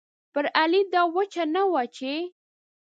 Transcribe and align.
پر 0.33 0.45
علي 0.61 0.81
دا 0.93 1.01
وچه 1.15 1.43
نه 1.55 1.63
وه 1.71 1.83
چې 1.95 2.11